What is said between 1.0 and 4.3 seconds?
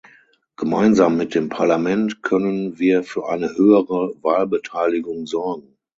mit dem Parlament können wir für eine höhere